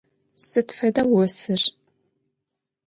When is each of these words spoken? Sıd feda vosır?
Sıd 0.47 0.69
feda 0.77 1.03
vosır? 1.11 1.61